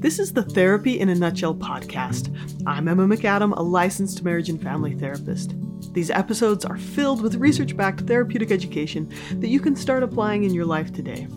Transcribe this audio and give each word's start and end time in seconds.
This 0.00 0.18
is 0.18 0.32
the 0.32 0.42
Therapy 0.42 0.98
in 0.98 1.10
a 1.10 1.14
Nutshell 1.14 1.54
podcast. 1.54 2.34
I'm 2.66 2.88
Emma 2.88 3.06
McAdam, 3.06 3.54
a 3.54 3.62
licensed 3.62 4.24
marriage 4.24 4.48
and 4.48 4.60
family 4.60 4.94
therapist. 4.94 5.54
These 5.92 6.10
episodes 6.10 6.64
are 6.64 6.78
filled 6.78 7.20
with 7.20 7.34
research 7.34 7.76
backed 7.76 8.06
therapeutic 8.06 8.50
education 8.50 9.12
that 9.32 9.50
you 9.50 9.60
can 9.60 9.76
start 9.76 10.02
applying 10.02 10.44
in 10.44 10.54
your 10.54 10.64
life 10.64 10.90
today. 10.90 11.28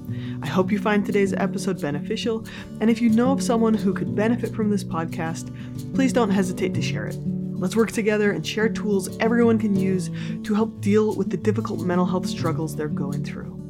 I 0.42 0.48
hope 0.48 0.72
you 0.72 0.80
find 0.80 1.06
today's 1.06 1.34
episode 1.34 1.82
beneficial, 1.82 2.46
and 2.80 2.90
if 2.90 3.02
you 3.02 3.10
know 3.10 3.34
of 3.34 3.44
someone 3.44 3.74
who 3.74 3.94
could 3.94 4.16
benefit 4.16 4.56
from 4.56 4.70
this 4.70 4.86
podcast, 4.86 5.54
please 5.94 6.14
don't 6.14 6.32
hesitate 6.32 6.74
to 6.76 6.82
share 6.82 7.08
it. 7.08 7.18
Let's 7.18 7.76
work 7.76 7.92
together 7.92 8.32
and 8.32 8.48
share 8.48 8.70
tools 8.70 9.18
everyone 9.20 9.60
can 9.60 9.76
use 9.76 10.10
to 10.44 10.54
help 10.54 10.80
deal 10.80 11.18
with 11.18 11.30
the 11.30 11.36
difficult 11.36 11.82
mental 11.82 12.06
health 12.06 12.30
struggles 12.30 12.78
they're 12.78 12.88
going 12.88 13.26
through. 13.26 13.63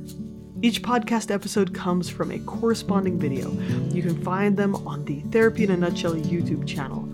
Each 0.63 0.81
podcast 0.81 1.29
episode 1.29 1.73
comes 1.73 2.07
from 2.07 2.31
a 2.31 2.39
corresponding 2.39 3.19
video. 3.19 3.51
You 3.89 4.01
can 4.01 4.23
find 4.23 4.55
them 4.55 4.75
on 4.87 5.03
the 5.03 5.19
Therapy 5.29 5.65
in 5.65 5.71
a 5.71 5.75
Nutshell 5.75 6.13
YouTube 6.13 6.65
channel. 6.65 7.05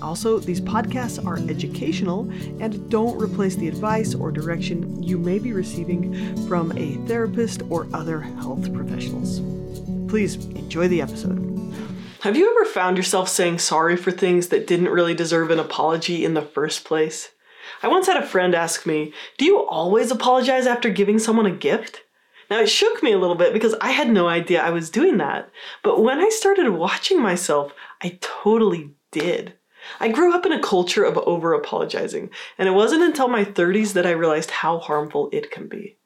Also, 0.00 0.38
these 0.38 0.62
podcasts 0.62 1.22
are 1.22 1.36
educational 1.50 2.20
and 2.58 2.88
don't 2.88 3.20
replace 3.20 3.54
the 3.54 3.68
advice 3.68 4.14
or 4.14 4.32
direction 4.32 5.02
you 5.02 5.18
may 5.18 5.38
be 5.38 5.52
receiving 5.52 6.48
from 6.48 6.72
a 6.78 6.94
therapist 7.06 7.60
or 7.68 7.86
other 7.92 8.20
health 8.20 8.72
professionals. 8.72 9.40
Please 10.10 10.36
enjoy 10.46 10.88
the 10.88 11.02
episode. 11.02 11.36
Have 12.22 12.38
you 12.38 12.50
ever 12.50 12.64
found 12.64 12.96
yourself 12.96 13.28
saying 13.28 13.58
sorry 13.58 13.98
for 13.98 14.10
things 14.10 14.48
that 14.48 14.66
didn't 14.66 14.88
really 14.88 15.14
deserve 15.14 15.50
an 15.50 15.58
apology 15.58 16.24
in 16.24 16.32
the 16.32 16.40
first 16.40 16.86
place? 16.86 17.28
I 17.82 17.88
once 17.88 18.06
had 18.06 18.16
a 18.16 18.26
friend 18.26 18.54
ask 18.54 18.86
me, 18.86 19.12
Do 19.36 19.44
you 19.44 19.66
always 19.66 20.10
apologize 20.10 20.66
after 20.66 20.88
giving 20.88 21.18
someone 21.18 21.44
a 21.44 21.50
gift? 21.50 22.00
Now, 22.50 22.60
it 22.60 22.68
shook 22.68 23.02
me 23.02 23.12
a 23.12 23.18
little 23.18 23.34
bit 23.34 23.52
because 23.52 23.74
I 23.80 23.90
had 23.90 24.10
no 24.10 24.28
idea 24.28 24.62
I 24.62 24.70
was 24.70 24.90
doing 24.90 25.16
that. 25.18 25.50
But 25.82 26.02
when 26.02 26.18
I 26.18 26.28
started 26.28 26.70
watching 26.70 27.20
myself, 27.20 27.72
I 28.02 28.18
totally 28.20 28.90
did. 29.10 29.54
I 30.00 30.08
grew 30.08 30.34
up 30.34 30.46
in 30.46 30.52
a 30.52 30.60
culture 30.60 31.04
of 31.04 31.16
over 31.18 31.52
apologizing, 31.52 32.30
and 32.58 32.68
it 32.68 32.72
wasn't 32.72 33.02
until 33.02 33.28
my 33.28 33.44
30s 33.44 33.92
that 33.92 34.06
I 34.06 34.10
realized 34.10 34.50
how 34.50 34.78
harmful 34.78 35.28
it 35.32 35.50
can 35.50 35.68
be. 35.68 35.96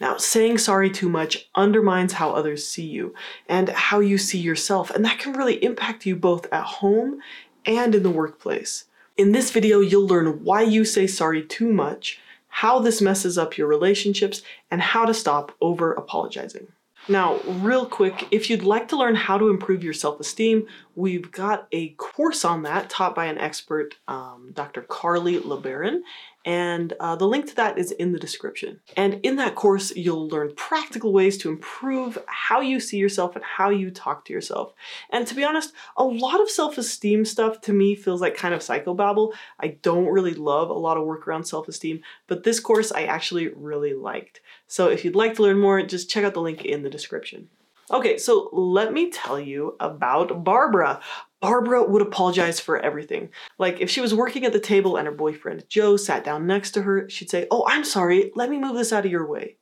Now, 0.00 0.16
saying 0.16 0.58
sorry 0.58 0.90
too 0.90 1.08
much 1.08 1.48
undermines 1.54 2.14
how 2.14 2.30
others 2.30 2.66
see 2.66 2.86
you 2.86 3.14
and 3.48 3.68
how 3.68 4.00
you 4.00 4.18
see 4.18 4.38
yourself, 4.38 4.90
and 4.90 5.04
that 5.04 5.18
can 5.18 5.34
really 5.34 5.62
impact 5.62 6.06
you 6.06 6.16
both 6.16 6.46
at 6.52 6.64
home 6.64 7.20
and 7.64 7.94
in 7.94 8.02
the 8.02 8.10
workplace. 8.10 8.86
In 9.16 9.32
this 9.32 9.50
video, 9.52 9.80
you'll 9.80 10.06
learn 10.06 10.42
why 10.42 10.62
you 10.62 10.84
say 10.84 11.06
sorry 11.06 11.42
too 11.42 11.72
much 11.72 12.20
how 12.54 12.78
this 12.78 13.02
messes 13.02 13.36
up 13.36 13.58
your 13.58 13.66
relationships, 13.66 14.40
and 14.70 14.80
how 14.80 15.04
to 15.04 15.12
stop 15.12 15.50
over 15.60 15.92
apologizing. 15.92 16.68
Now, 17.08 17.40
real 17.40 17.84
quick, 17.84 18.28
if 18.30 18.48
you'd 18.48 18.62
like 18.62 18.86
to 18.88 18.96
learn 18.96 19.16
how 19.16 19.38
to 19.38 19.48
improve 19.48 19.82
your 19.82 19.92
self 19.92 20.20
esteem, 20.20 20.68
we've 20.94 21.32
got 21.32 21.66
a 21.72 21.88
course 21.94 22.44
on 22.44 22.62
that 22.62 22.88
taught 22.88 23.16
by 23.16 23.24
an 23.24 23.38
expert, 23.38 23.96
um, 24.06 24.52
Dr. 24.54 24.82
Carly 24.82 25.40
LeBaron, 25.40 26.02
and 26.44 26.92
uh, 27.00 27.16
the 27.16 27.26
link 27.26 27.46
to 27.46 27.56
that 27.56 27.78
is 27.78 27.90
in 27.92 28.12
the 28.12 28.18
description. 28.18 28.80
And 28.96 29.20
in 29.22 29.36
that 29.36 29.54
course, 29.54 29.94
you'll 29.96 30.28
learn 30.28 30.54
practical 30.54 31.12
ways 31.12 31.38
to 31.38 31.48
improve 31.48 32.18
how 32.26 32.60
you 32.60 32.80
see 32.80 32.98
yourself 32.98 33.34
and 33.34 33.44
how 33.44 33.70
you 33.70 33.90
talk 33.90 34.24
to 34.26 34.32
yourself. 34.32 34.74
And 35.10 35.26
to 35.26 35.34
be 35.34 35.44
honest, 35.44 35.72
a 35.96 36.04
lot 36.04 36.40
of 36.40 36.50
self 36.50 36.76
esteem 36.76 37.24
stuff 37.24 37.60
to 37.62 37.72
me 37.72 37.94
feels 37.94 38.20
like 38.20 38.36
kind 38.36 38.54
of 38.54 38.60
psychobabble. 38.60 39.32
I 39.58 39.68
don't 39.82 40.06
really 40.06 40.34
love 40.34 40.68
a 40.68 40.74
lot 40.74 40.96
of 40.96 41.04
work 41.04 41.26
around 41.26 41.44
self 41.44 41.68
esteem, 41.68 42.00
but 42.26 42.44
this 42.44 42.60
course 42.60 42.92
I 42.92 43.04
actually 43.04 43.48
really 43.48 43.94
liked. 43.94 44.40
So 44.66 44.88
if 44.88 45.04
you'd 45.04 45.16
like 45.16 45.34
to 45.34 45.42
learn 45.42 45.58
more, 45.58 45.80
just 45.82 46.10
check 46.10 46.24
out 46.24 46.34
the 46.34 46.40
link 46.40 46.64
in 46.64 46.82
the 46.82 46.90
description. 46.90 47.48
Okay, 47.90 48.16
so 48.16 48.48
let 48.52 48.92
me 48.92 49.10
tell 49.10 49.38
you 49.38 49.76
about 49.78 50.42
Barbara. 50.42 51.00
Barbara 51.40 51.84
would 51.84 52.00
apologize 52.00 52.58
for 52.58 52.78
everything. 52.78 53.28
Like 53.58 53.80
if 53.80 53.90
she 53.90 54.00
was 54.00 54.14
working 54.14 54.44
at 54.46 54.52
the 54.54 54.60
table 54.60 54.96
and 54.96 55.06
her 55.06 55.12
boyfriend 55.12 55.68
Joe 55.68 55.98
sat 55.98 56.24
down 56.24 56.46
next 56.46 56.70
to 56.72 56.82
her, 56.82 57.08
she'd 57.10 57.28
say, 57.28 57.46
Oh, 57.50 57.64
I'm 57.68 57.84
sorry, 57.84 58.32
let 58.34 58.48
me 58.48 58.58
move 58.58 58.76
this 58.76 58.92
out 58.92 59.04
of 59.04 59.10
your 59.10 59.26
way. 59.26 59.56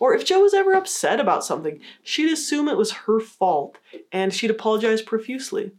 Or 0.00 0.14
if 0.14 0.24
Joe 0.24 0.40
was 0.40 0.54
ever 0.54 0.74
upset 0.74 1.20
about 1.20 1.44
something, 1.44 1.80
she'd 2.02 2.32
assume 2.32 2.68
it 2.68 2.78
was 2.78 2.92
her 2.92 3.20
fault 3.20 3.78
and 4.12 4.32
she'd 4.32 4.50
apologize 4.50 5.02
profusely. 5.02 5.72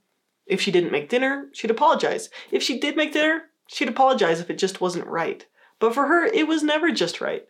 If 0.45 0.61
she 0.61 0.71
didn't 0.71 0.91
make 0.91 1.09
dinner, 1.09 1.47
she'd 1.53 1.71
apologize. 1.71 2.29
If 2.51 2.61
she 2.61 2.79
did 2.79 2.97
make 2.97 3.13
dinner, 3.13 3.43
she'd 3.67 3.87
apologize 3.87 4.39
if 4.39 4.49
it 4.49 4.57
just 4.57 4.81
wasn't 4.81 5.07
right. 5.07 5.45
But 5.79 5.93
for 5.93 6.07
her, 6.07 6.25
it 6.25 6.47
was 6.47 6.63
never 6.63 6.91
just 6.91 7.21
right. 7.21 7.45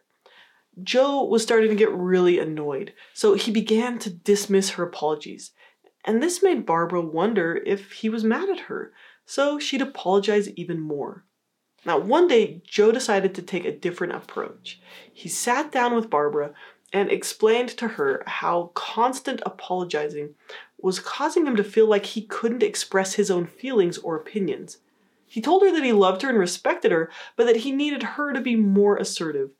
Joe 0.84 1.23
was 1.23 1.44
starting 1.44 1.69
to 1.69 1.75
get 1.75 1.91
really 1.91 2.40
annoyed, 2.40 2.94
so 3.13 3.34
he 3.34 3.51
began 3.51 4.00
to 4.00 4.09
dismiss 4.09 4.72
her 4.72 4.84
apologies. 4.84 5.51
And 6.06 6.22
this 6.22 6.41
made 6.41 6.66
Barbara 6.66 7.01
wonder 7.01 7.62
if 7.66 7.91
he 7.91 8.09
was 8.09 8.23
mad 8.23 8.50
at 8.50 8.62
her, 8.62 8.94
so 9.25 9.59
she'd 9.59 9.81
apologize 9.81 10.50
even 10.51 10.79
more. 10.79 11.25
Now, 11.85 11.97
one 11.97 12.28
day, 12.28 12.62
Joe 12.66 12.91
decided 12.91 13.34
to 13.35 13.41
take 13.41 13.66
a 13.66 13.75
different 13.75 14.13
approach. 14.13 14.81
He 15.13 15.29
sat 15.29 15.72
down 15.72 15.95
with 15.95 16.09
Barbara 16.09 16.53
and 16.91 17.12
explained 17.12 17.69
to 17.69 17.88
her 17.88 18.23
how 18.25 18.72
constant 18.73 19.41
apologizing 19.45 20.35
was 20.81 21.00
causing 21.00 21.45
him 21.45 21.56
to 21.56 21.63
feel 21.63 21.88
like 21.88 22.06
he 22.06 22.23
couldn't 22.23 22.63
express 22.63 23.13
his 23.13 23.29
own 23.29 23.45
feelings 23.45 23.97
or 24.00 24.16
opinions. 24.16 24.79
He 25.28 25.41
told 25.41 25.62
her 25.62 25.72
that 25.72 25.84
he 25.84 25.94
loved 25.94 26.23
her 26.23 26.29
and 26.29 26.39
respected 26.39 26.91
her, 26.91 27.12
but 27.35 27.45
that 27.45 27.57
he 27.57 27.72
needed 27.72 28.01
her 28.01 28.34
to 28.34 28.41
be 28.41 28.56
more 28.56 28.97
assertive 28.97 29.51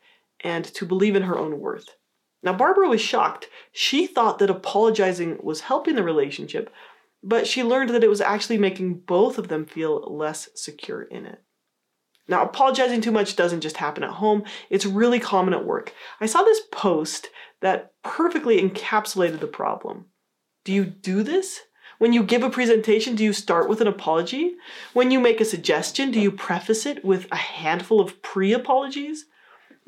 and 0.44 0.66
to 0.66 0.86
believe 0.86 1.16
in 1.16 1.24
her 1.24 1.38
own 1.38 1.60
worth. 1.60 1.96
Now, 2.42 2.54
Barbara 2.54 2.88
was 2.88 3.02
shocked. 3.02 3.50
She 3.72 4.08
thought 4.08 4.40
that 4.40 4.50
apologizing 4.50 5.40
was 5.44 5.62
helping 5.62 5.96
the 5.96 6.04
relationship, 6.04 6.74
but 7.22 7.48
she 7.48 7.64
learned 7.64 7.90
that 7.90 8.04
it 8.04 8.10
was 8.10 8.22
actually 8.22 8.58
making 8.58 9.00
both 9.02 9.38
of 9.38 9.50
them 9.50 9.66
feel 9.66 10.02
less 10.10 10.50
secure 10.56 11.02
in 11.02 11.26
it. 11.26 11.44
Now, 12.30 12.44
apologizing 12.44 13.02
too 13.02 13.12
much 13.12 13.36
doesn't 13.36 13.62
just 13.62 13.78
happen 13.78 14.04
at 14.04 14.12
home, 14.12 14.44
it's 14.70 14.86
really 14.86 15.20
common 15.20 15.54
at 15.54 15.66
work. 15.66 15.94
I 16.22 16.28
saw 16.28 16.44
this 16.44 16.62
post 16.72 17.30
that 17.62 17.92
perfectly 18.04 18.62
encapsulated 18.62 19.40
the 19.40 19.48
problem. 19.48 20.06
Do 20.64 20.72
you 20.72 20.86
do 20.86 21.24
this? 21.24 21.62
When 21.98 22.14
you 22.14 22.24
give 22.24 22.44
a 22.44 22.50
presentation, 22.50 23.16
do 23.16 23.24
you 23.24 23.34
start 23.34 23.68
with 23.68 23.82
an 23.82 23.88
apology? 23.88 24.56
When 24.94 25.12
you 25.12 25.20
make 25.20 25.42
a 25.42 25.46
suggestion, 25.46 26.12
do 26.12 26.20
you 26.20 26.32
preface 26.32 26.86
it 26.86 27.04
with 27.04 27.28
a 27.32 27.36
handful 27.36 28.00
of 28.00 28.22
pre 28.22 28.54
apologies? 28.54 29.26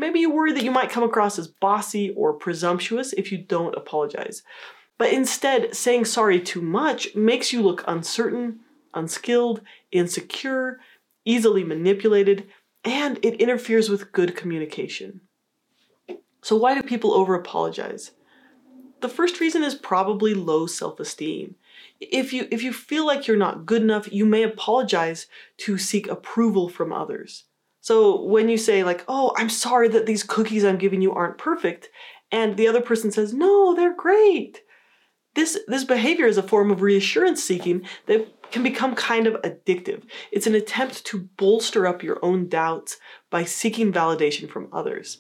Maybe 0.02 0.20
you 0.20 0.32
worry 0.32 0.52
that 0.54 0.64
you 0.64 0.72
might 0.72 0.90
come 0.90 1.04
across 1.04 1.38
as 1.38 1.48
bossy 1.48 2.10
or 2.18 2.34
presumptuous 2.34 3.14
if 3.14 3.32
you 3.32 3.38
don't 3.38 3.76
apologize. 3.76 4.42
But 4.98 5.14
instead, 5.14 5.76
saying 5.76 6.06
sorry 6.06 6.42
too 6.42 6.60
much 6.60 7.14
makes 7.14 7.54
you 7.54 7.62
look 7.62 7.84
uncertain, 7.86 8.62
unskilled, 8.96 9.62
insecure, 9.92 10.80
easily 11.24 11.64
manipulated, 11.64 12.48
and 12.84 13.24
it 13.24 13.40
interferes 13.40 13.92
with 13.92 14.12
good 14.12 14.36
communication. 14.36 15.22
So, 16.42 16.56
why 16.56 16.74
do 16.74 16.82
people 16.82 17.14
over 17.14 17.36
apologize? 17.36 18.10
The 19.02 19.10
first 19.10 19.40
reason 19.40 19.62
is 19.62 19.76
probably 19.76 20.34
low 20.34 20.66
self 20.66 21.00
esteem. 21.00 21.54
If 22.00 22.34
you, 22.34 22.48
if 22.50 22.64
you 22.64 22.74
feel 22.74 23.06
like 23.06 23.28
you're 23.28 23.38
not 23.38 23.68
good 23.68 23.84
enough, 23.84 24.12
you 24.12 24.26
may 24.26 24.42
apologize 24.42 25.28
to 25.58 25.78
seek 25.78 26.08
approval 26.08 26.70
from 26.70 26.92
others. 26.92 27.44
So 27.82 28.24
when 28.24 28.48
you 28.48 28.58
say, 28.58 28.84
like, 28.84 29.04
oh, 29.08 29.34
I'm 29.38 29.50
sorry 29.50 29.88
that 29.90 30.06
these 30.06 30.24
cookies 30.24 30.64
I'm 30.64 30.78
giving 30.78 31.02
you 31.02 31.14
aren't 31.14 31.40
perfect, 31.40 31.90
and 32.32 32.56
the 32.56 32.68
other 32.68 32.82
person 32.82 33.12
says, 33.12 33.34
no, 33.34 33.74
they're 33.74 33.96
great. 33.96 34.62
This, 35.34 35.60
this 35.68 35.84
behavior 35.84 36.26
is 36.26 36.38
a 36.38 36.44
form 36.44 36.72
of 36.72 36.82
reassurance 36.82 37.44
seeking 37.44 37.88
that 38.06 38.52
can 38.52 38.64
become 38.64 38.96
kind 38.96 39.28
of 39.28 39.42
addictive. 39.42 40.04
It's 40.32 40.48
an 40.48 40.56
attempt 40.56 41.06
to 41.06 41.30
bolster 41.38 41.88
up 41.88 42.04
your 42.04 42.20
own 42.24 42.50
doubts 42.50 42.98
by 43.30 43.46
seeking 43.46 43.92
validation 43.92 44.50
from 44.50 44.70
others. 44.72 45.20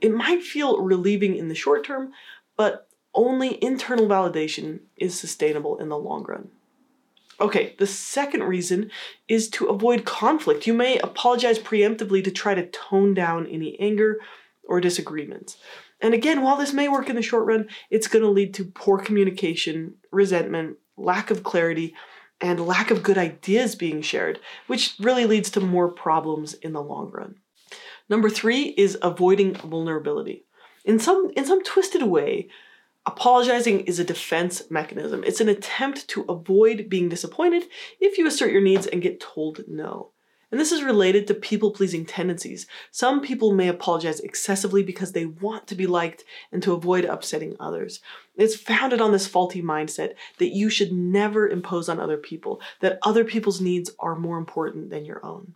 It 0.00 0.14
might 0.14 0.42
feel 0.42 0.80
relieving 0.80 1.36
in 1.36 1.48
the 1.48 1.54
short 1.54 1.84
term, 1.84 2.12
but 2.56 2.88
only 3.14 3.62
internal 3.62 4.06
validation 4.06 4.80
is 4.96 5.18
sustainable 5.18 5.76
in 5.78 5.88
the 5.88 5.98
long 5.98 6.22
run. 6.22 6.50
Okay, 7.40 7.74
the 7.78 7.86
second 7.86 8.42
reason 8.42 8.90
is 9.28 9.48
to 9.50 9.66
avoid 9.66 10.04
conflict. 10.04 10.66
You 10.66 10.74
may 10.74 10.98
apologize 10.98 11.58
preemptively 11.58 12.22
to 12.24 12.32
try 12.32 12.54
to 12.54 12.66
tone 12.66 13.14
down 13.14 13.46
any 13.46 13.78
anger 13.78 14.18
or 14.64 14.80
disagreements. 14.80 15.56
And 16.00 16.14
again, 16.14 16.42
while 16.42 16.56
this 16.56 16.72
may 16.72 16.88
work 16.88 17.08
in 17.08 17.16
the 17.16 17.22
short 17.22 17.46
run, 17.46 17.68
it's 17.90 18.08
going 18.08 18.24
to 18.24 18.30
lead 18.30 18.54
to 18.54 18.64
poor 18.64 18.98
communication, 18.98 19.94
resentment, 20.10 20.78
lack 20.96 21.30
of 21.30 21.44
clarity, 21.44 21.94
and 22.40 22.66
lack 22.66 22.90
of 22.90 23.02
good 23.02 23.18
ideas 23.18 23.74
being 23.74 24.02
shared, 24.02 24.38
which 24.66 24.94
really 24.98 25.26
leads 25.26 25.50
to 25.50 25.60
more 25.60 25.88
problems 25.88 26.54
in 26.54 26.72
the 26.72 26.82
long 26.82 27.10
run. 27.10 27.36
Number 28.08 28.30
three 28.30 28.74
is 28.76 28.98
avoiding 29.02 29.54
vulnerability. 29.54 30.44
In 30.84 30.98
some, 30.98 31.30
in 31.36 31.44
some 31.44 31.62
twisted 31.62 32.02
way, 32.02 32.48
Apologizing 33.08 33.80
is 33.86 33.98
a 33.98 34.04
defense 34.04 34.64
mechanism. 34.68 35.24
It's 35.24 35.40
an 35.40 35.48
attempt 35.48 36.08
to 36.08 36.26
avoid 36.28 36.90
being 36.90 37.08
disappointed 37.08 37.64
if 38.02 38.18
you 38.18 38.26
assert 38.26 38.52
your 38.52 38.60
needs 38.60 38.86
and 38.86 39.00
get 39.00 39.18
told 39.18 39.64
no. 39.66 40.10
And 40.50 40.60
this 40.60 40.72
is 40.72 40.82
related 40.82 41.26
to 41.26 41.34
people 41.34 41.70
pleasing 41.70 42.04
tendencies. 42.04 42.66
Some 42.90 43.22
people 43.22 43.54
may 43.54 43.68
apologize 43.68 44.20
excessively 44.20 44.82
because 44.82 45.12
they 45.12 45.24
want 45.24 45.66
to 45.68 45.74
be 45.74 45.86
liked 45.86 46.24
and 46.52 46.62
to 46.62 46.74
avoid 46.74 47.06
upsetting 47.06 47.56
others. 47.58 48.00
It's 48.36 48.56
founded 48.56 49.00
on 49.00 49.12
this 49.12 49.26
faulty 49.26 49.62
mindset 49.62 50.12
that 50.36 50.54
you 50.54 50.68
should 50.68 50.92
never 50.92 51.48
impose 51.48 51.88
on 51.88 51.98
other 51.98 52.18
people, 52.18 52.60
that 52.80 52.98
other 53.00 53.24
people's 53.24 53.58
needs 53.58 53.90
are 53.98 54.16
more 54.16 54.36
important 54.36 54.90
than 54.90 55.06
your 55.06 55.24
own. 55.24 55.54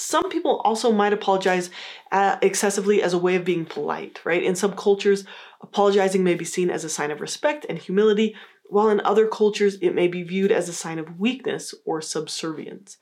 Some 0.00 0.30
people 0.30 0.62
also 0.64 0.92
might 0.92 1.12
apologize 1.12 1.68
uh, 2.10 2.38
excessively 2.40 3.02
as 3.02 3.12
a 3.12 3.18
way 3.18 3.34
of 3.34 3.44
being 3.44 3.66
polite, 3.66 4.18
right? 4.24 4.42
In 4.42 4.56
some 4.56 4.72
cultures, 4.72 5.26
apologizing 5.60 6.24
may 6.24 6.34
be 6.34 6.44
seen 6.46 6.70
as 6.70 6.84
a 6.84 6.88
sign 6.88 7.10
of 7.10 7.20
respect 7.20 7.66
and 7.68 7.78
humility, 7.78 8.34
while 8.70 8.88
in 8.88 9.02
other 9.02 9.28
cultures, 9.28 9.76
it 9.82 9.94
may 9.94 10.08
be 10.08 10.22
viewed 10.22 10.52
as 10.52 10.70
a 10.70 10.72
sign 10.72 10.98
of 10.98 11.20
weakness 11.20 11.74
or 11.84 12.00
subservience. 12.00 12.96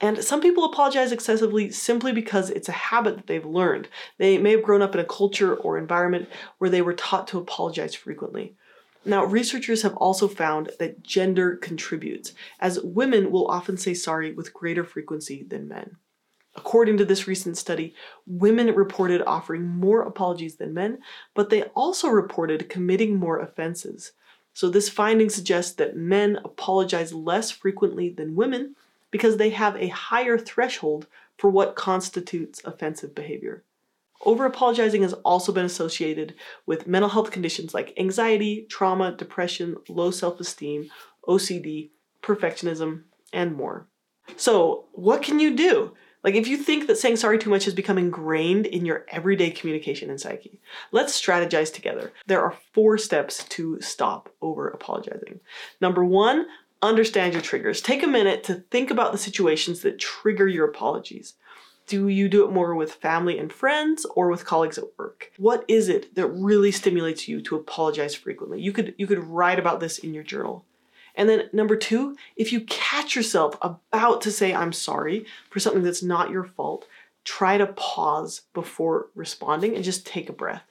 And 0.00 0.24
some 0.24 0.40
people 0.40 0.64
apologize 0.64 1.12
excessively 1.12 1.70
simply 1.70 2.10
because 2.10 2.48
it's 2.48 2.70
a 2.70 2.72
habit 2.72 3.16
that 3.16 3.26
they've 3.26 3.44
learned. 3.44 3.88
They 4.16 4.38
may 4.38 4.52
have 4.52 4.62
grown 4.62 4.80
up 4.80 4.94
in 4.94 5.00
a 5.00 5.04
culture 5.04 5.54
or 5.54 5.76
environment 5.76 6.30
where 6.56 6.70
they 6.70 6.80
were 6.80 6.94
taught 6.94 7.28
to 7.28 7.38
apologize 7.38 7.94
frequently. 7.94 8.54
Now, 9.04 9.26
researchers 9.26 9.82
have 9.82 9.96
also 9.96 10.26
found 10.26 10.70
that 10.78 11.02
gender 11.02 11.56
contributes, 11.56 12.32
as 12.58 12.80
women 12.80 13.30
will 13.30 13.46
often 13.48 13.76
say 13.76 13.92
sorry 13.92 14.32
with 14.32 14.54
greater 14.54 14.84
frequency 14.84 15.42
than 15.42 15.68
men. 15.68 15.96
According 16.56 16.96
to 16.96 17.04
this 17.04 17.28
recent 17.28 17.56
study, 17.56 17.94
women 18.26 18.74
reported 18.74 19.22
offering 19.22 19.66
more 19.66 20.02
apologies 20.02 20.56
than 20.56 20.74
men, 20.74 20.98
but 21.34 21.48
they 21.48 21.62
also 21.74 22.08
reported 22.08 22.68
committing 22.68 23.16
more 23.16 23.38
offenses. 23.38 24.12
So, 24.52 24.68
this 24.68 24.88
finding 24.88 25.30
suggests 25.30 25.74
that 25.76 25.96
men 25.96 26.40
apologize 26.44 27.12
less 27.12 27.52
frequently 27.52 28.10
than 28.10 28.34
women 28.34 28.74
because 29.12 29.36
they 29.36 29.50
have 29.50 29.76
a 29.76 29.88
higher 29.88 30.36
threshold 30.38 31.06
for 31.38 31.50
what 31.50 31.76
constitutes 31.76 32.60
offensive 32.64 33.14
behavior. 33.14 33.62
Over 34.22 34.44
apologizing 34.44 35.02
has 35.02 35.14
also 35.24 35.52
been 35.52 35.64
associated 35.64 36.34
with 36.66 36.86
mental 36.86 37.08
health 37.08 37.30
conditions 37.30 37.72
like 37.72 37.94
anxiety, 37.96 38.66
trauma, 38.68 39.12
depression, 39.12 39.76
low 39.88 40.10
self 40.10 40.40
esteem, 40.40 40.90
OCD, 41.26 41.90
perfectionism, 42.22 43.04
and 43.32 43.54
more. 43.54 43.86
So, 44.36 44.86
what 44.92 45.22
can 45.22 45.38
you 45.38 45.56
do? 45.56 45.94
Like, 46.22 46.34
if 46.34 46.46
you 46.46 46.56
think 46.58 46.86
that 46.86 46.98
saying 46.98 47.16
sorry 47.16 47.38
too 47.38 47.50
much 47.50 47.64
has 47.64 47.74
become 47.74 47.96
ingrained 47.96 48.66
in 48.66 48.84
your 48.84 49.06
everyday 49.08 49.50
communication 49.50 50.10
and 50.10 50.20
psyche, 50.20 50.60
let's 50.92 51.18
strategize 51.18 51.72
together. 51.72 52.12
There 52.26 52.42
are 52.42 52.56
four 52.72 52.98
steps 52.98 53.44
to 53.44 53.80
stop 53.80 54.32
over 54.42 54.68
apologizing. 54.68 55.40
Number 55.80 56.04
one, 56.04 56.46
understand 56.82 57.32
your 57.32 57.42
triggers. 57.42 57.80
Take 57.80 58.02
a 58.02 58.08
minute 58.08 58.44
to 58.44 58.54
think 58.70 58.90
about 58.90 59.12
the 59.12 59.18
situations 59.18 59.80
that 59.80 59.98
trigger 59.98 60.46
your 60.46 60.66
apologies. 60.66 61.34
Do 61.86 62.06
you 62.06 62.28
do 62.28 62.44
it 62.44 62.52
more 62.52 62.74
with 62.74 62.94
family 62.94 63.38
and 63.38 63.52
friends 63.52 64.06
or 64.14 64.28
with 64.30 64.44
colleagues 64.44 64.78
at 64.78 64.84
work? 64.96 65.32
What 65.38 65.64
is 65.66 65.88
it 65.88 66.14
that 66.14 66.28
really 66.28 66.70
stimulates 66.70 67.26
you 67.26 67.40
to 67.42 67.56
apologize 67.56 68.14
frequently? 68.14 68.60
You 68.60 68.72
could 68.72 68.94
you 68.96 69.08
could 69.08 69.24
write 69.24 69.58
about 69.58 69.80
this 69.80 69.98
in 69.98 70.14
your 70.14 70.22
journal. 70.22 70.64
And 71.20 71.28
then 71.28 71.50
number 71.52 71.76
2, 71.76 72.16
if 72.36 72.50
you 72.50 72.62
catch 72.62 73.14
yourself 73.14 73.58
about 73.60 74.22
to 74.22 74.30
say 74.30 74.54
I'm 74.54 74.72
sorry 74.72 75.26
for 75.50 75.60
something 75.60 75.82
that's 75.82 76.02
not 76.02 76.30
your 76.30 76.44
fault, 76.44 76.86
try 77.24 77.58
to 77.58 77.66
pause 77.66 78.40
before 78.54 79.08
responding 79.14 79.74
and 79.74 79.84
just 79.84 80.06
take 80.06 80.30
a 80.30 80.32
breath. 80.32 80.64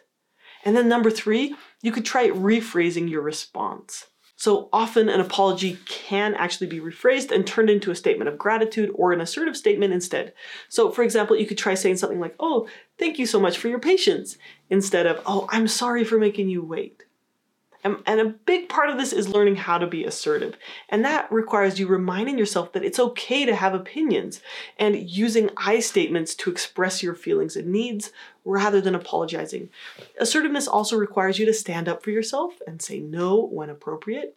And 0.66 0.76
then 0.76 0.90
number 0.90 1.12
3, 1.12 1.56
you 1.84 1.92
could 1.92 2.04
try 2.04 2.30
rephrasing 2.30 3.08
your 3.12 3.22
response. 3.22 4.08
So 4.38 4.70
often 4.74 5.08
an 5.08 5.20
apology 5.20 5.78
can 5.86 6.34
actually 6.34 6.66
be 6.66 6.80
rephrased 6.80 7.30
and 7.30 7.46
turned 7.46 7.70
into 7.70 7.92
a 7.92 7.96
statement 7.96 8.28
of 8.28 8.40
gratitude 8.40 8.90
or 8.96 9.14
an 9.14 9.22
assertive 9.22 9.56
statement 9.56 9.94
instead. 9.94 10.34
So 10.68 10.90
for 10.90 11.04
example, 11.04 11.38
you 11.38 11.46
could 11.46 11.60
try 11.60 11.76
saying 11.76 11.98
something 11.98 12.20
like, 12.20 12.34
oh, 12.40 12.68
thank 12.98 13.20
you 13.20 13.28
so 13.28 13.40
much 13.40 13.60
for 13.60 13.68
your 13.68 13.80
patience, 13.80 14.40
instead 14.72 15.06
of, 15.06 15.22
oh, 15.28 15.48
I'm 15.52 15.68
sorry 15.68 16.04
for 16.04 16.18
making 16.18 16.50
you 16.50 16.64
wait. 16.64 17.04
And, 17.84 17.98
and, 18.06 18.20
a 18.20 18.26
big 18.26 18.68
part 18.68 18.90
of 18.90 18.98
this 18.98 19.14
is 19.14 19.30
learning 19.30 19.56
how 19.56 19.78
to 19.78 19.88
be 19.88 20.04
assertive. 20.04 20.58
And 20.90 21.06
that 21.06 21.32
requires 21.32 21.80
you 21.80 21.88
reminding 21.88 22.38
yourself 22.38 22.74
that 22.74 22.84
it's 22.84 23.00
okay 23.00 23.46
to 23.46 23.56
have 23.56 23.74
opinions 23.74 24.42
and 24.78 25.10
using 25.10 25.50
I 25.56 25.80
statements 25.80 26.36
to 26.36 26.52
express 26.52 27.02
your 27.02 27.16
feelings 27.16 27.56
and 27.56 27.72
needs 27.72 28.12
rather 28.44 28.82
than 28.82 28.96
apologizing. 28.96 29.70
Assertiveness 30.20 30.68
also 30.68 30.98
requires 30.98 31.40
you 31.40 31.46
to 31.46 31.54
stand 31.54 31.88
up 31.88 32.04
for 32.04 32.12
yourself 32.12 32.56
and 32.68 32.82
say 32.82 33.00
no 33.00 33.46
when 33.46 33.70
appropriate 33.70 34.36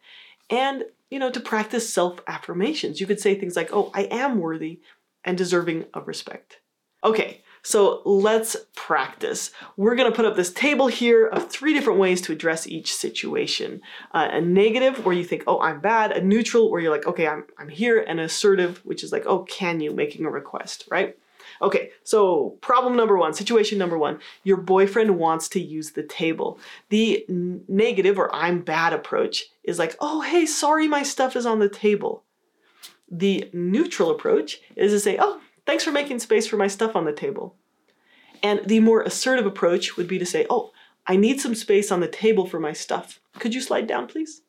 and 0.53 0.85
you 1.11 1.19
know 1.19 1.31
to 1.31 1.41
practice 1.41 1.93
self-affirmations. 1.93 3.01
You 3.01 3.07
could 3.07 3.21
say 3.21 3.35
things 3.35 3.57
like, 3.57 3.73
"Oh, 3.73 3.91
I 3.95 4.03
am 4.05 4.39
worthy 4.39 4.81
and 5.25 5.37
deserving 5.37 5.87
of 5.95 6.07
respect." 6.07 6.61
Okay, 7.05 7.43
so 7.63 8.03
let's 8.05 8.57
practice. 8.93 9.53
We're 9.79 9.95
going 9.95 10.11
to 10.11 10.15
put 10.15 10.27
up 10.27 10.37
this 10.37 10.53
table 10.53 10.87
here 10.87 11.27
of 11.27 11.51
three 11.51 11.73
different 11.73 11.99
ways 11.99 12.21
to 12.21 12.33
address 12.33 12.67
each 12.67 12.95
situation. 12.95 13.81
Uh, 14.13 14.29
a 14.33 14.41
negative, 14.43 15.07
where 15.07 15.15
you 15.15 15.25
think, 15.25 15.45
oh, 15.47 15.59
I'm 15.63 15.81
bad. 15.81 16.13
A 16.13 16.21
neutral, 16.21 16.71
where 16.71 16.79
you're 16.79 16.93
like, 16.93 17.07
okay, 17.07 17.27
I'm, 17.27 17.47
I'm 17.59 17.71
here. 17.71 18.05
And 18.07 18.21
assertive, 18.21 18.85
which 18.85 19.03
is 19.03 19.11
like, 19.11 19.25
oh, 19.25 19.45
can 19.45 19.81
you, 19.81 19.93
making 19.93 20.27
a 20.27 20.31
request, 20.31 20.87
right? 20.91 21.17
Okay, 21.63 21.93
so 22.05 22.59
problem 22.61 22.95
number 22.95 23.17
one, 23.17 23.33
situation 23.33 23.79
number 23.79 23.97
one, 23.97 24.19
your 24.45 24.59
boyfriend 24.59 25.19
wants 25.19 25.49
to 25.49 25.61
use 25.61 25.93
the 25.93 26.03
table. 26.03 26.59
The 26.91 27.25
n- 27.31 27.65
negative 27.69 28.19
or 28.19 28.35
I'm 28.35 28.61
bad 28.61 28.93
approach 28.93 29.47
is 29.65 29.79
like, 29.79 29.97
oh, 30.01 30.21
hey, 30.21 30.45
sorry, 30.45 30.87
my 30.87 31.03
stuff 31.03 31.35
is 31.35 31.47
on 31.47 31.61
the 31.61 31.69
table. 31.71 32.25
The 33.11 33.49
neutral 33.55 34.11
approach 34.11 34.61
is 34.77 34.93
to 34.93 35.01
say, 35.01 35.17
oh, 35.19 35.41
Thanks 35.65 35.85
for 35.85 35.93
making 35.93 36.19
space 36.19 36.47
for 36.47 36.57
my 36.57 36.67
stuff 36.67 36.97
on 36.97 37.05
the 37.05 37.13
table. 37.13 37.55
And 38.43 38.61
the 38.67 38.81
more 38.81 39.03
assertive 39.03 39.47
approach 39.47 39.97
would 39.97 40.09
be 40.09 40.19
to 40.19 40.27
say, 40.27 40.47
Oh, 40.51 40.73
I 41.07 41.17
need 41.17 41.41
some 41.41 41.55
space 41.55 41.91
on 41.91 42.01
the 42.01 42.09
table 42.09 42.47
for 42.47 42.61
my 42.61 42.73
stuff. 42.73 43.21
Could 43.39 43.55
you 43.55 43.61
slide 43.61 43.87
down, 43.87 44.07
please? 44.07 44.43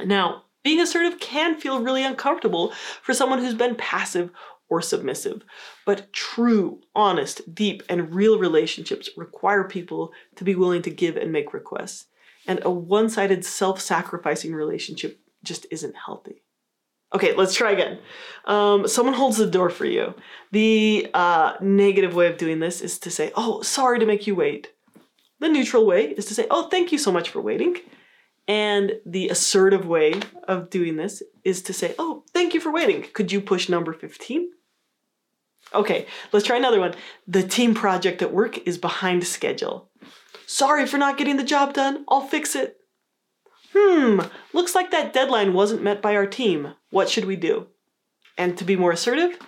Now, 0.00 0.44
being 0.62 0.80
assertive 0.80 1.18
can 1.20 1.58
feel 1.58 1.82
really 1.82 2.04
uncomfortable 2.04 2.72
for 3.02 3.12
someone 3.12 3.40
who's 3.40 3.54
been 3.54 3.74
passive 3.74 4.30
or 4.68 4.80
submissive. 4.80 5.42
But 5.84 6.12
true, 6.12 6.80
honest, 6.94 7.54
deep, 7.54 7.82
and 7.88 8.14
real 8.14 8.38
relationships 8.38 9.10
require 9.16 9.64
people 9.64 10.12
to 10.36 10.44
be 10.44 10.54
willing 10.54 10.82
to 10.82 10.90
give 10.90 11.16
and 11.16 11.32
make 11.32 11.52
requests. 11.52 12.06
And 12.46 12.60
a 12.62 12.70
one 12.70 13.10
sided, 13.10 13.44
self 13.44 13.80
sacrificing 13.80 14.54
relationship 14.54 15.20
just 15.42 15.66
isn't 15.70 15.94
healthy. 16.06 16.42
Okay, 17.14 17.34
let's 17.34 17.54
try 17.54 17.72
again. 17.72 17.98
Um, 18.46 18.88
someone 18.88 19.14
holds 19.14 19.36
the 19.36 19.46
door 19.46 19.70
for 19.70 19.84
you. 19.84 20.14
The 20.50 21.10
uh, 21.14 21.54
negative 21.60 22.14
way 22.14 22.26
of 22.26 22.38
doing 22.38 22.58
this 22.58 22.80
is 22.80 22.98
to 23.00 23.10
say, 23.10 23.32
oh, 23.34 23.62
sorry 23.62 23.98
to 23.98 24.06
make 24.06 24.26
you 24.26 24.34
wait. 24.34 24.72
The 25.40 25.48
neutral 25.48 25.86
way 25.86 26.10
is 26.10 26.26
to 26.26 26.34
say, 26.34 26.46
oh, 26.50 26.68
thank 26.68 26.92
you 26.92 26.98
so 26.98 27.12
much 27.12 27.30
for 27.30 27.40
waiting. 27.40 27.76
And 28.48 28.92
the 29.06 29.28
assertive 29.28 29.86
way 29.86 30.14
of 30.48 30.70
doing 30.70 30.96
this 30.96 31.22
is 31.44 31.62
to 31.62 31.72
say, 31.72 31.94
oh, 31.98 32.24
thank 32.32 32.54
you 32.54 32.60
for 32.60 32.72
waiting. 32.72 33.02
Could 33.12 33.30
you 33.30 33.40
push 33.40 33.68
number 33.68 33.92
15? 33.92 34.50
Okay, 35.74 36.06
let's 36.32 36.46
try 36.46 36.56
another 36.56 36.80
one. 36.80 36.94
The 37.26 37.42
team 37.42 37.74
project 37.74 38.20
at 38.22 38.32
work 38.32 38.66
is 38.66 38.78
behind 38.78 39.26
schedule. 39.26 39.88
Sorry 40.46 40.86
for 40.86 40.98
not 40.98 41.16
getting 41.16 41.36
the 41.36 41.44
job 41.44 41.72
done. 41.72 42.04
I'll 42.08 42.26
fix 42.26 42.54
it. 42.54 42.81
Hmm, 43.74 44.20
looks 44.52 44.74
like 44.74 44.90
that 44.90 45.12
deadline 45.12 45.54
wasn't 45.54 45.82
met 45.82 46.02
by 46.02 46.14
our 46.14 46.26
team. 46.26 46.74
What 46.90 47.08
should 47.08 47.24
we 47.24 47.36
do? 47.36 47.68
And 48.36 48.56
to 48.58 48.64
be 48.64 48.76
more 48.76 48.92
assertive, 48.92 49.38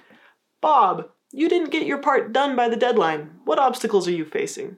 Bob, 0.61 1.11
you 1.33 1.49
didn't 1.49 1.71
get 1.71 1.87
your 1.87 1.99
part 1.99 2.33
done 2.33 2.57
by 2.57 2.69
the 2.69 2.77
deadline. 2.77 3.41
What 3.45 3.59
obstacles 3.59 4.07
are 4.09 4.13
you 4.13 4.25
facing? 4.25 4.77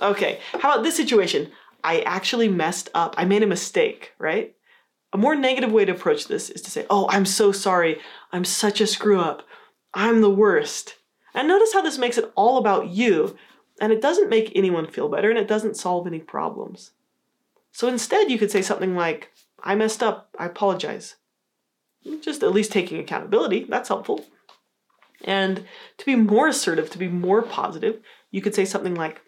Okay, 0.00 0.40
how 0.52 0.72
about 0.72 0.82
this 0.82 0.96
situation? 0.96 1.50
I 1.84 2.00
actually 2.00 2.48
messed 2.48 2.90
up. 2.94 3.14
I 3.16 3.24
made 3.24 3.42
a 3.42 3.46
mistake, 3.46 4.12
right? 4.18 4.54
A 5.12 5.18
more 5.18 5.34
negative 5.34 5.72
way 5.72 5.84
to 5.84 5.92
approach 5.92 6.26
this 6.26 6.48
is 6.50 6.62
to 6.62 6.70
say, 6.70 6.86
Oh, 6.88 7.08
I'm 7.10 7.26
so 7.26 7.52
sorry. 7.52 7.98
I'm 8.32 8.44
such 8.44 8.80
a 8.80 8.86
screw 8.86 9.20
up. 9.20 9.42
I'm 9.94 10.20
the 10.20 10.30
worst. 10.30 10.96
And 11.34 11.48
notice 11.48 11.72
how 11.72 11.82
this 11.82 11.98
makes 11.98 12.18
it 12.18 12.30
all 12.34 12.58
about 12.58 12.88
you, 12.88 13.36
and 13.80 13.92
it 13.92 14.02
doesn't 14.02 14.28
make 14.28 14.52
anyone 14.54 14.86
feel 14.86 15.08
better 15.08 15.30
and 15.30 15.38
it 15.38 15.48
doesn't 15.48 15.76
solve 15.76 16.06
any 16.06 16.20
problems. 16.20 16.92
So 17.72 17.88
instead, 17.88 18.30
you 18.30 18.38
could 18.38 18.50
say 18.50 18.62
something 18.62 18.94
like, 18.94 19.32
I 19.62 19.74
messed 19.74 20.02
up, 20.02 20.28
I 20.38 20.46
apologize. 20.46 21.16
Just 22.20 22.42
at 22.42 22.52
least 22.52 22.72
taking 22.72 22.98
accountability, 22.98 23.64
that's 23.68 23.88
helpful. 23.88 24.26
And 25.24 25.64
to 25.98 26.04
be 26.04 26.16
more 26.16 26.48
assertive, 26.48 26.90
to 26.90 26.98
be 26.98 27.08
more 27.08 27.42
positive, 27.42 28.00
you 28.30 28.42
could 28.42 28.54
say 28.54 28.64
something 28.64 28.94
like, 28.94 29.22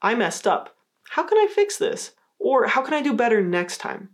I 0.00 0.14
messed 0.14 0.46
up. 0.46 0.76
How 1.10 1.24
can 1.24 1.38
I 1.38 1.48
fix 1.52 1.76
this? 1.76 2.12
Or 2.38 2.68
how 2.68 2.82
can 2.82 2.94
I 2.94 3.02
do 3.02 3.12
better 3.12 3.42
next 3.42 3.78
time? 3.78 4.10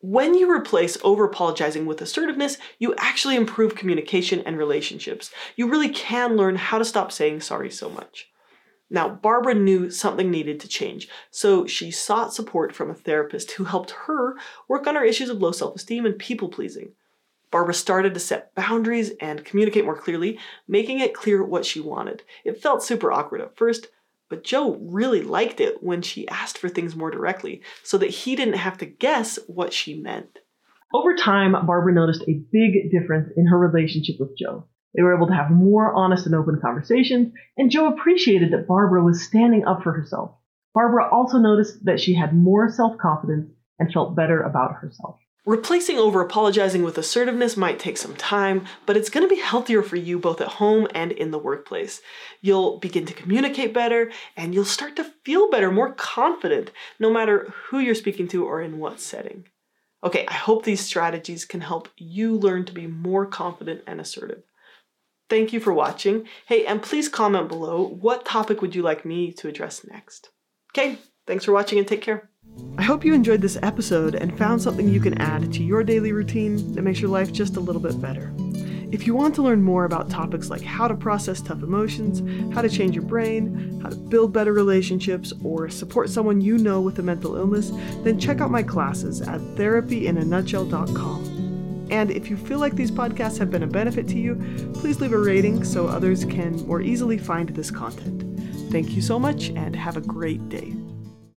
When 0.00 0.34
you 0.34 0.50
replace 0.50 0.96
over 1.02 1.24
apologizing 1.24 1.84
with 1.84 2.00
assertiveness, 2.00 2.56
you 2.78 2.94
actually 2.96 3.36
improve 3.36 3.74
communication 3.74 4.40
and 4.46 4.56
relationships. 4.56 5.30
You 5.56 5.68
really 5.68 5.90
can 5.90 6.36
learn 6.36 6.56
how 6.56 6.78
to 6.78 6.86
stop 6.86 7.12
saying 7.12 7.42
sorry 7.42 7.70
so 7.70 7.90
much. 7.90 8.28
Now, 8.90 9.08
Barbara 9.08 9.54
knew 9.54 9.88
something 9.88 10.30
needed 10.30 10.58
to 10.60 10.68
change, 10.68 11.08
so 11.30 11.64
she 11.64 11.92
sought 11.92 12.34
support 12.34 12.74
from 12.74 12.90
a 12.90 12.94
therapist 12.94 13.52
who 13.52 13.64
helped 13.64 13.92
her 14.06 14.36
work 14.68 14.86
on 14.88 14.96
her 14.96 15.04
issues 15.04 15.30
of 15.30 15.40
low 15.40 15.52
self 15.52 15.76
esteem 15.76 16.04
and 16.04 16.18
people 16.18 16.48
pleasing. 16.48 16.92
Barbara 17.52 17.74
started 17.74 18.14
to 18.14 18.20
set 18.20 18.54
boundaries 18.54 19.10
and 19.20 19.44
communicate 19.44 19.84
more 19.84 19.96
clearly, 19.96 20.38
making 20.68 21.00
it 21.00 21.14
clear 21.14 21.42
what 21.42 21.64
she 21.64 21.80
wanted. 21.80 22.22
It 22.44 22.62
felt 22.62 22.82
super 22.82 23.10
awkward 23.12 23.40
at 23.40 23.56
first, 23.56 23.88
but 24.28 24.44
Joe 24.44 24.76
really 24.80 25.22
liked 25.22 25.60
it 25.60 25.82
when 25.82 26.02
she 26.02 26.28
asked 26.28 26.58
for 26.58 26.68
things 26.68 26.94
more 26.94 27.10
directly 27.10 27.62
so 27.82 27.98
that 27.98 28.10
he 28.10 28.36
didn't 28.36 28.54
have 28.54 28.78
to 28.78 28.86
guess 28.86 29.38
what 29.46 29.72
she 29.72 30.00
meant. 30.00 30.38
Over 30.92 31.14
time, 31.16 31.52
Barbara 31.66 31.92
noticed 31.92 32.22
a 32.22 32.42
big 32.52 32.90
difference 32.90 33.30
in 33.36 33.46
her 33.46 33.58
relationship 33.58 34.16
with 34.18 34.36
Joe. 34.36 34.66
They 34.94 35.02
were 35.02 35.14
able 35.14 35.28
to 35.28 35.34
have 35.34 35.50
more 35.50 35.94
honest 35.94 36.26
and 36.26 36.34
open 36.34 36.60
conversations, 36.60 37.32
and 37.56 37.70
Joe 37.70 37.88
appreciated 37.88 38.52
that 38.52 38.66
Barbara 38.66 39.02
was 39.02 39.22
standing 39.22 39.64
up 39.64 39.82
for 39.82 39.92
herself. 39.92 40.32
Barbara 40.74 41.08
also 41.10 41.38
noticed 41.38 41.84
that 41.84 42.00
she 42.00 42.14
had 42.14 42.34
more 42.34 42.70
self 42.70 42.98
confidence 42.98 43.50
and 43.78 43.92
felt 43.92 44.16
better 44.16 44.40
about 44.40 44.74
herself. 44.74 45.18
Replacing 45.46 45.96
over 45.96 46.20
apologizing 46.20 46.82
with 46.82 46.98
assertiveness 46.98 47.56
might 47.56 47.78
take 47.78 47.96
some 47.96 48.14
time, 48.14 48.66
but 48.84 48.96
it's 48.96 49.08
going 49.08 49.26
to 49.26 49.34
be 49.34 49.40
healthier 49.40 49.82
for 49.82 49.96
you 49.96 50.18
both 50.18 50.40
at 50.40 50.48
home 50.48 50.86
and 50.94 51.12
in 51.12 51.30
the 51.30 51.38
workplace. 51.38 52.02
You'll 52.42 52.78
begin 52.78 53.06
to 53.06 53.14
communicate 53.14 53.72
better 53.72 54.12
and 54.36 54.54
you'll 54.54 54.66
start 54.66 54.96
to 54.96 55.12
feel 55.24 55.50
better, 55.50 55.70
more 55.70 55.94
confident, 55.94 56.70
no 56.98 57.10
matter 57.10 57.52
who 57.68 57.78
you're 57.78 57.94
speaking 57.94 58.28
to 58.28 58.44
or 58.44 58.60
in 58.60 58.78
what 58.78 59.00
setting. 59.00 59.46
Okay, 60.04 60.26
I 60.28 60.34
hope 60.34 60.64
these 60.64 60.80
strategies 60.80 61.46
can 61.46 61.62
help 61.62 61.88
you 61.96 62.36
learn 62.36 62.66
to 62.66 62.72
be 62.72 62.86
more 62.86 63.24
confident 63.24 63.82
and 63.86 63.98
assertive. 63.98 64.42
Thank 65.30 65.52
you 65.52 65.60
for 65.60 65.72
watching. 65.72 66.26
Hey, 66.46 66.66
and 66.66 66.82
please 66.82 67.08
comment 67.08 67.48
below 67.48 67.86
what 67.86 68.26
topic 68.26 68.60
would 68.60 68.74
you 68.74 68.82
like 68.82 69.04
me 69.04 69.30
to 69.34 69.46
address 69.46 69.86
next. 69.88 70.30
Okay, 70.72 70.98
thanks 71.26 71.44
for 71.44 71.52
watching 71.52 71.78
and 71.78 71.86
take 71.86 72.02
care. 72.02 72.28
I 72.76 72.82
hope 72.82 73.04
you 73.04 73.14
enjoyed 73.14 73.40
this 73.40 73.56
episode 73.62 74.16
and 74.16 74.36
found 74.36 74.60
something 74.60 74.88
you 74.88 75.00
can 75.00 75.20
add 75.20 75.52
to 75.52 75.62
your 75.62 75.84
daily 75.84 76.12
routine 76.12 76.74
that 76.74 76.82
makes 76.82 77.00
your 77.00 77.10
life 77.10 77.32
just 77.32 77.56
a 77.56 77.60
little 77.60 77.80
bit 77.80 78.00
better. 78.00 78.34
If 78.90 79.06
you 79.06 79.14
want 79.14 79.36
to 79.36 79.42
learn 79.42 79.62
more 79.62 79.84
about 79.84 80.10
topics 80.10 80.50
like 80.50 80.62
how 80.62 80.88
to 80.88 80.96
process 80.96 81.40
tough 81.40 81.62
emotions, 81.62 82.52
how 82.52 82.62
to 82.62 82.68
change 82.68 82.96
your 82.96 83.04
brain, 83.04 83.80
how 83.80 83.90
to 83.90 83.94
build 83.94 84.32
better 84.32 84.52
relationships, 84.52 85.32
or 85.44 85.68
support 85.68 86.10
someone 86.10 86.40
you 86.40 86.58
know 86.58 86.80
with 86.80 86.98
a 86.98 87.02
mental 87.02 87.36
illness, 87.36 87.70
then 88.02 88.18
check 88.18 88.40
out 88.40 88.50
my 88.50 88.64
classes 88.64 89.20
at 89.20 89.40
therapyinanutshell.com. 89.40 91.39
And 91.90 92.10
if 92.10 92.30
you 92.30 92.36
feel 92.36 92.58
like 92.58 92.76
these 92.76 92.90
podcasts 92.90 93.38
have 93.38 93.50
been 93.50 93.64
a 93.64 93.66
benefit 93.66 94.06
to 94.08 94.18
you, 94.18 94.36
please 94.74 95.00
leave 95.00 95.12
a 95.12 95.18
rating 95.18 95.64
so 95.64 95.86
others 95.86 96.24
can 96.24 96.56
more 96.66 96.80
easily 96.80 97.18
find 97.18 97.48
this 97.50 97.70
content. 97.70 98.24
Thank 98.70 98.90
you 98.92 99.02
so 99.02 99.18
much 99.18 99.50
and 99.50 99.74
have 99.74 99.96
a 99.96 100.00
great 100.00 100.48
day. 100.48 100.74